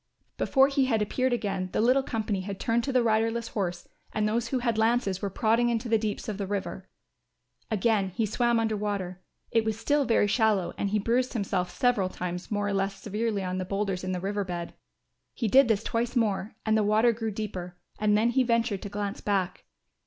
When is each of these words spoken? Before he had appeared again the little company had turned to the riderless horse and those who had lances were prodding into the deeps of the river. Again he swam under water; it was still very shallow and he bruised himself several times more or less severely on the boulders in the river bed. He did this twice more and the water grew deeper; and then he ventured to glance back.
Before 0.37 0.67
he 0.67 0.85
had 0.85 0.99
appeared 1.03 1.31
again 1.31 1.69
the 1.73 1.79
little 1.79 2.01
company 2.01 2.41
had 2.41 2.59
turned 2.59 2.83
to 2.85 2.91
the 2.91 3.03
riderless 3.03 3.49
horse 3.49 3.87
and 4.11 4.27
those 4.27 4.47
who 4.47 4.57
had 4.57 4.75
lances 4.79 5.21
were 5.21 5.29
prodding 5.29 5.69
into 5.69 5.87
the 5.87 5.99
deeps 5.99 6.27
of 6.27 6.39
the 6.39 6.47
river. 6.47 6.89
Again 7.69 8.09
he 8.09 8.25
swam 8.25 8.59
under 8.59 8.75
water; 8.75 9.21
it 9.51 9.63
was 9.63 9.77
still 9.79 10.05
very 10.05 10.25
shallow 10.25 10.73
and 10.75 10.89
he 10.89 10.97
bruised 10.97 11.33
himself 11.33 11.69
several 11.69 12.09
times 12.09 12.49
more 12.49 12.67
or 12.69 12.73
less 12.73 12.95
severely 12.99 13.43
on 13.43 13.59
the 13.59 13.63
boulders 13.63 14.03
in 14.03 14.11
the 14.11 14.19
river 14.19 14.43
bed. 14.43 14.73
He 15.35 15.47
did 15.47 15.67
this 15.67 15.83
twice 15.83 16.15
more 16.15 16.55
and 16.65 16.75
the 16.75 16.81
water 16.81 17.11
grew 17.11 17.29
deeper; 17.29 17.77
and 17.99 18.17
then 18.17 18.31
he 18.31 18.41
ventured 18.41 18.81
to 18.81 18.89
glance 18.89 19.21
back. 19.21 19.65